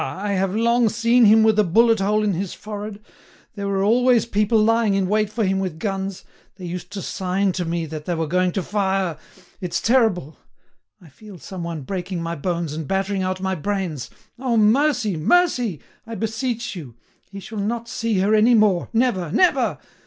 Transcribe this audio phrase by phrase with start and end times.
[0.03, 3.05] I have long seen him with a bullet hole in his forehead.
[3.53, 6.23] There were always people lying in wait for him with guns.
[6.55, 9.19] They used to sign to me that they were going to fire....
[9.61, 10.37] It's terrible!
[10.99, 14.09] I feel some one breaking my bones and battering out my brains.
[14.39, 14.57] Oh!
[14.57, 15.17] Mercy!
[15.17, 15.81] Mercy!
[16.07, 16.95] I beseech you;
[17.29, 19.77] he shall not see her any more—never, never!